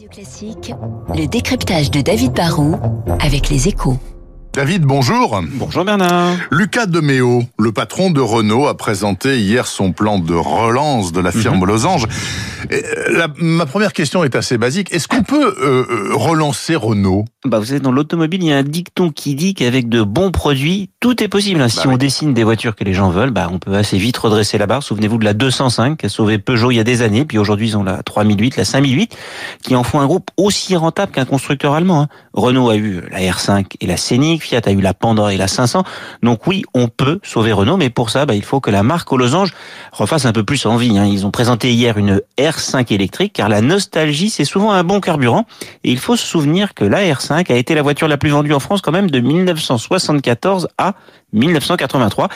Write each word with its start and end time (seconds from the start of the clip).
Radio 0.00 0.08
Classique, 0.22 0.72
le 1.14 1.26
décryptage 1.26 1.90
de 1.90 2.00
David 2.00 2.32
Barrault 2.32 2.78
avec 3.20 3.50
les 3.50 3.68
échos. 3.68 3.98
David, 4.54 4.82
bonjour. 4.84 5.38
Bonjour 5.56 5.84
Bernard. 5.84 6.36
Lucas 6.50 6.86
Demeo, 6.86 7.42
le 7.58 7.70
patron 7.72 8.10
de 8.10 8.20
Renault, 8.22 8.66
a 8.66 8.74
présenté 8.76 9.38
hier 9.40 9.66
son 9.66 9.92
plan 9.92 10.18
de 10.18 10.32
relance 10.34 11.12
de 11.12 11.20
la 11.20 11.32
firme 11.32 11.58
Mhm. 11.58 11.66
Losange. 11.66 12.06
Et, 12.70 12.76
euh, 12.82 13.12
la- 13.18 13.28
ma 13.36 13.66
première 13.66 13.92
question 13.92 14.24
est 14.24 14.34
assez 14.36 14.56
basique. 14.56 14.90
Est-ce 14.92 15.06
qu'on 15.06 15.22
peut 15.22 15.54
euh, 15.60 15.84
euh, 15.90 16.10
relancer 16.14 16.76
Renault? 16.76 17.26
Bah, 17.46 17.58
vous 17.58 17.64
savez, 17.64 17.80
dans 17.80 17.90
l'automobile, 17.90 18.42
il 18.42 18.50
y 18.50 18.52
a 18.52 18.58
un 18.58 18.62
dicton 18.62 19.08
qui 19.08 19.34
dit 19.34 19.54
qu'avec 19.54 19.88
de 19.88 20.02
bons 20.02 20.30
produits, 20.30 20.90
tout 21.00 21.22
est 21.22 21.28
possible. 21.28 21.62
hein. 21.62 21.70
Si 21.70 21.78
Bah 21.78 21.84
on 21.86 21.92
oui. 21.92 21.98
dessine 21.98 22.34
des 22.34 22.44
voitures 22.44 22.76
que 22.76 22.84
les 22.84 22.92
gens 22.92 23.08
veulent, 23.08 23.30
bah, 23.30 23.48
on 23.50 23.58
peut 23.58 23.74
assez 23.74 23.96
vite 23.96 24.18
redresser 24.18 24.58
la 24.58 24.66
barre. 24.66 24.82
Souvenez-vous 24.82 25.16
de 25.16 25.24
la 25.24 25.32
205 25.32 25.96
qui 25.96 26.04
a 26.04 26.08
sauvé 26.10 26.36
Peugeot 26.36 26.70
il 26.70 26.74
y 26.76 26.80
a 26.80 26.84
des 26.84 27.00
années, 27.00 27.24
puis 27.24 27.38
aujourd'hui 27.38 27.68
ils 27.68 27.78
ont 27.78 27.82
la 27.82 28.02
3008, 28.02 28.58
la 28.58 28.66
5008, 28.66 29.16
qui 29.62 29.74
en 29.74 29.84
font 29.84 30.00
un 30.00 30.06
groupe 30.06 30.28
aussi 30.36 30.76
rentable 30.76 31.12
qu'un 31.12 31.24
constructeur 31.24 31.72
allemand. 31.72 32.02
hein. 32.02 32.08
Renault 32.34 32.68
a 32.68 32.76
eu 32.76 33.00
la 33.10 33.20
R5 33.20 33.64
et 33.80 33.86
la 33.86 33.96
Scénic, 33.96 34.42
Fiat 34.42 34.60
a 34.66 34.70
eu 34.72 34.82
la 34.82 34.92
Pandora 34.92 35.32
et 35.32 35.38
la 35.38 35.48
500. 35.48 35.82
Donc 36.22 36.46
oui, 36.46 36.62
on 36.74 36.88
peut 36.88 37.20
sauver 37.22 37.52
Renault, 37.52 37.78
mais 37.78 37.88
pour 37.88 38.10
ça, 38.10 38.26
bah, 38.26 38.34
il 38.34 38.44
faut 38.44 38.60
que 38.60 38.70
la 38.70 38.82
marque 38.82 39.10
aux 39.14 39.16
losanges 39.16 39.54
refasse 39.92 40.26
un 40.26 40.32
peu 40.32 40.44
plus 40.44 40.66
envie. 40.66 40.98
hein. 40.98 41.06
Ils 41.06 41.24
ont 41.24 41.30
présenté 41.30 41.72
hier 41.72 41.96
une 41.96 42.20
R5 42.38 42.92
électrique, 42.92 43.32
car 43.32 43.48
la 43.48 43.62
nostalgie, 43.62 44.28
c'est 44.28 44.44
souvent 44.44 44.72
un 44.72 44.84
bon 44.84 45.00
carburant. 45.00 45.46
Et 45.84 45.90
il 45.90 45.98
faut 45.98 46.16
se 46.16 46.26
souvenir 46.26 46.74
que 46.74 46.84
la 46.84 47.00
R5 47.00 47.29
a 47.30 47.54
été 47.54 47.74
la 47.74 47.82
voiture 47.82 48.08
la 48.08 48.16
plus 48.16 48.30
vendue 48.30 48.52
en 48.52 48.60
France 48.60 48.80
quand 48.80 48.92
même 48.92 49.10
de 49.10 49.20
1974 49.20 50.68
à 50.78 50.94
1983. 51.32 52.28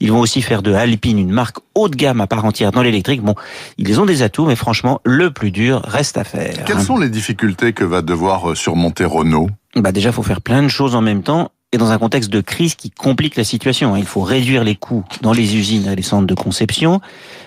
Ils 0.00 0.12
vont 0.12 0.20
aussi 0.20 0.42
faire 0.42 0.62
de 0.62 0.72
Alpine 0.72 1.18
une 1.18 1.30
marque 1.30 1.56
haut 1.74 1.88
de 1.88 1.96
gamme 1.96 2.20
à 2.20 2.26
part 2.26 2.44
entière 2.44 2.72
dans 2.72 2.82
l'électrique. 2.82 3.22
Bon, 3.22 3.34
ils 3.78 4.00
ont 4.00 4.06
des 4.06 4.22
atouts, 4.22 4.46
mais 4.46 4.56
franchement, 4.56 5.00
le 5.04 5.30
plus 5.30 5.50
dur 5.50 5.82
reste 5.84 6.16
à 6.18 6.24
faire. 6.24 6.64
Quelles 6.64 6.80
sont 6.80 6.98
les 6.98 7.08
difficultés 7.08 7.72
que 7.72 7.84
va 7.84 8.02
devoir 8.02 8.56
surmonter 8.56 9.04
Renault? 9.04 9.48
Bah 9.74 9.92
déjà, 9.92 10.10
faut 10.12 10.22
faire 10.22 10.40
plein 10.40 10.62
de 10.62 10.68
choses 10.68 10.94
en 10.94 11.02
même 11.02 11.22
temps 11.22 11.50
dans 11.78 11.90
un 11.90 11.98
contexte 11.98 12.30
de 12.30 12.40
crise 12.40 12.74
qui 12.74 12.90
complique 12.90 13.36
la 13.36 13.44
situation. 13.44 13.94
hein. 13.94 13.98
Il 13.98 14.04
faut 14.06 14.20
réduire 14.22 14.64
les 14.64 14.74
coûts 14.76 15.04
dans 15.22 15.32
les 15.32 15.56
usines 15.56 15.88
et 15.88 15.96
les 15.96 16.02
centres 16.02 16.26
de 16.26 16.34
conception, 16.34 17.00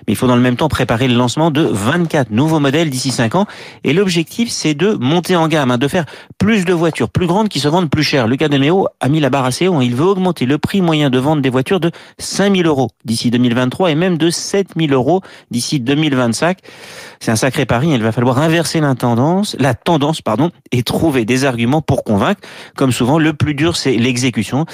mais 0.08 0.14
il 0.14 0.16
faut 0.16 0.28
dans 0.28 0.36
le 0.36 0.42
même 0.42 0.56
temps 0.56 0.70
préparer 0.70 1.08
le 1.08 1.16
lancement 1.16 1.52
de 1.52 1.62
24 1.62 2.32
nouveaux 2.32 2.60
modèles 2.60 2.90
d'ici 2.90 3.12
5 3.12 3.36
ans. 3.36 3.46
Et 3.84 3.94
l'objectif, 3.94 4.50
c'est 4.50 4.74
de 4.74 4.94
monter 4.94 5.36
en 5.36 5.48
gamme, 5.48 5.72
hein, 5.72 5.78
de 5.78 5.88
faire 5.88 6.06
plus 6.38 6.66
de 6.66 6.74
voitures 6.74 7.10
plus 7.10 7.28
grandes 7.28 7.50
qui 7.50 7.60
se 7.60 7.68
vendent 7.68 7.90
plus 7.90 8.04
cher. 8.04 8.28
Lucas 8.28 8.48
Demeo 8.48 8.88
a 9.00 9.10
mis 9.10 9.20
la 9.20 9.30
barre 9.30 9.46
assez 9.46 9.68
haut. 9.68 9.76
hein. 9.76 9.84
Il 9.84 9.96
veut 9.96 10.06
augmenter 10.06 10.46
le 10.46 10.58
prix 10.58 10.82
moyen 10.82 11.10
de 11.10 11.20
vente 11.20 11.42
des 11.42 11.50
voitures 11.50 11.80
de 11.80 11.92
5000 12.18 12.66
euros 12.66 12.90
d'ici 13.06 13.32
2023 13.32 13.92
et 13.92 13.96
même 13.96 14.18
de 14.18 14.30
7000 14.30 14.94
euros 14.94 15.22
d'ici 15.52 15.80
2025. 15.80 16.58
C'est 17.20 17.32
un 17.32 17.36
sacré 17.36 17.66
pari. 17.66 17.90
Il 17.90 18.02
va 18.04 18.12
falloir 18.12 18.38
inverser 18.40 18.80
la 18.80 18.96
tendance, 18.96 19.56
la 19.60 19.74
tendance, 19.74 20.22
pardon, 20.22 20.52
et 20.72 20.84
trouver 20.84 21.26
des 21.26 21.46
arguments 21.46 21.82
pour 21.82 22.04
convaincre. 22.04 22.42
Comme 22.76 22.92
souvent, 22.92 23.20
le 23.20 23.34
plus 23.34 23.54
dur, 23.54 23.76
c'est 23.76 23.96
l'exécution. 24.20 24.66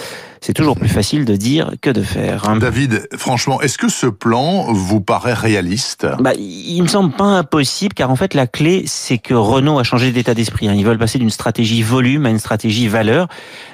C'est 0.41 0.53
toujours 0.53 0.75
plus 0.75 0.89
facile 0.89 1.25
de 1.25 1.35
dire 1.35 1.71
que 1.81 1.89
de 1.89 2.03
faire. 2.03 2.55
David, 2.59 3.07
franchement, 3.15 3.61
est-ce 3.61 3.77
que 3.79 3.89
ce 3.89 4.05
plan 4.05 4.71
vous 4.73 5.01
paraît 5.01 5.33
réaliste? 5.33 6.05
Bah, 6.19 6.33
il 6.37 6.81
me 6.83 6.87
semble 6.87 7.11
pas 7.15 7.23
impossible, 7.23 7.93
car 7.95 8.11
en 8.11 8.15
fait, 8.15 8.33
la 8.35 8.45
clé, 8.45 8.83
c'est 8.85 9.17
que 9.17 9.33
Renault 9.33 9.79
a 9.79 9.83
changé 9.83 10.11
d'état 10.11 10.33
d'esprit. 10.35 10.67
hein. 10.67 10.73
Ils 10.75 10.85
veulent 10.85 10.99
passer 10.99 11.17
d'une 11.17 11.31
stratégie 11.31 11.81
volume 11.81 12.25
à 12.27 12.29
une 12.29 12.37
stratégie 12.39 12.87
valeur. 12.87 13.27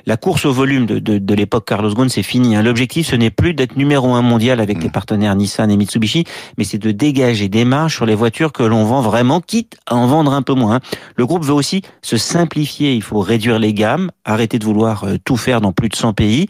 La 0.06 0.16
course 0.18 0.46
au 0.46 0.54
volume 0.54 0.86
de, 0.86 1.00
de, 1.00 1.18
de 1.18 1.34
l'époque 1.34 1.68
Carlos 1.68 1.94
Ghosn, 1.94 2.08
c'est 2.10 2.24
fini. 2.24 2.56
hein. 2.56 2.62
L'objectif, 2.64 3.08
ce 3.08 3.16
n'est 3.18 3.32
plus 3.32 3.54
d'être 3.54 3.76
numéro 3.76 4.14
un 4.14 4.22
mondial 4.22 4.60
avec 4.62 4.82
les 4.82 4.90
partenaires 4.90 5.36
Nissan 5.36 5.70
et 5.72 5.78
Mitsubishi, 5.78 6.24
mais 6.58 6.64
c'est 6.64 6.78
de 6.78 6.92
dégager 6.92 7.50
des 7.50 7.66
marges 7.66 7.96
sur 7.96 8.06
les 8.06 8.16
voitures 8.16 8.52
que 8.54 8.64
l'on 8.64 8.86
vend 8.86 9.02
vraiment, 9.02 9.42
quitte 9.42 9.78
à 9.88 9.96
en 9.96 10.08
vendre 10.08 10.34
un 10.34 10.42
peu 10.42 10.54
moins. 10.54 10.76
hein. 10.76 10.80
Le 11.18 11.26
groupe 11.26 11.44
veut 11.44 11.54
aussi 11.54 11.82
se 12.02 12.16
simplifier. 12.18 12.94
Il 12.96 13.04
faut 13.04 13.20
réduire 13.20 13.60
les 13.60 13.74
gammes, 13.74 14.10
arrêter 14.26 14.58
de 14.58 14.66
vouloir 14.66 15.04
euh, 15.04 15.18
tout 15.24 15.38
faire 15.38 15.60
dans 15.62 15.72
plus 15.72 15.90
de 15.90 15.96
100 15.96 16.14
pays. 16.14 16.48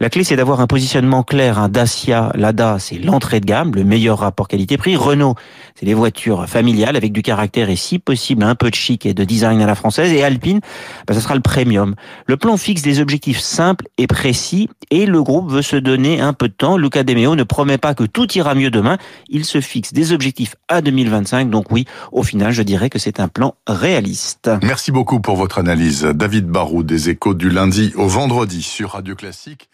La 0.00 0.10
clé, 0.10 0.24
c'est 0.24 0.36
d'avoir 0.36 0.60
un 0.60 0.66
positionnement 0.66 1.22
clair. 1.22 1.58
Un 1.58 1.68
Dacia, 1.68 2.32
Lada, 2.34 2.76
c'est 2.78 2.98
l'entrée 2.98 3.40
de 3.40 3.46
gamme, 3.46 3.72
le 3.74 3.84
meilleur 3.84 4.18
rapport 4.18 4.48
qualité-prix. 4.48 4.96
Renault, 4.96 5.34
c'est 5.74 5.86
les 5.86 5.94
voitures 5.94 6.48
familiales 6.48 6.96
avec 6.96 7.12
du 7.12 7.22
caractère 7.22 7.70
et 7.70 7.76
si 7.76 7.98
possible 7.98 8.42
un 8.42 8.54
peu 8.54 8.70
de 8.70 8.74
chic 8.74 9.06
et 9.06 9.14
de 9.14 9.24
design 9.24 9.60
à 9.62 9.66
la 9.66 9.74
française. 9.74 10.12
Et 10.12 10.22
Alpine, 10.22 10.60
bah, 11.06 11.14
ça 11.14 11.20
sera 11.20 11.34
le 11.34 11.40
premium. 11.40 11.94
Le 12.26 12.36
plan 12.36 12.56
fixe 12.56 12.82
des 12.82 13.00
objectifs 13.00 13.40
simples 13.40 13.86
et 13.98 14.06
précis 14.06 14.68
et 14.90 15.06
le 15.06 15.22
groupe 15.22 15.50
veut 15.50 15.62
se 15.62 15.76
donner 15.76 16.20
un 16.20 16.32
peu 16.32 16.48
de 16.48 16.54
temps. 16.54 16.76
Luca 16.76 17.02
De 17.02 17.14
Meo 17.14 17.36
ne 17.36 17.42
promet 17.42 17.78
pas 17.78 17.94
que 17.94 18.04
tout 18.04 18.30
ira 18.32 18.54
mieux 18.54 18.70
demain. 18.70 18.98
Il 19.28 19.44
se 19.44 19.60
fixe 19.60 19.92
des 19.92 20.12
objectifs 20.12 20.56
à 20.68 20.80
2025. 20.82 21.50
Donc 21.50 21.70
oui, 21.70 21.86
au 22.12 22.22
final, 22.22 22.52
je 22.52 22.62
dirais 22.62 22.90
que 22.90 22.98
c'est 22.98 23.20
un 23.20 23.28
plan 23.28 23.54
réaliste. 23.66 24.50
Merci 24.62 24.92
beaucoup 24.92 25.20
pour 25.20 25.36
votre 25.36 25.58
analyse. 25.58 26.02
David 26.02 26.46
Barou 26.46 26.82
des 26.82 27.10
échos 27.10 27.34
du 27.34 27.50
lundi 27.50 27.92
au 27.96 28.08
vendredi 28.30 28.62
sur 28.62 28.90
Radio 28.90 29.16
Classique. 29.16 29.68